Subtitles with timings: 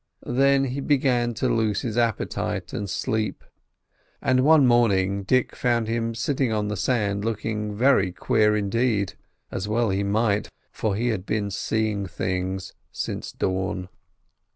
[0.25, 3.43] Then he began to lose his appetite and sleep;
[4.19, 9.91] and one morning Dick found him sitting on the sand looking very queer indeed—as well
[9.91, 13.89] he might, for he had been "seeing things" since dawn.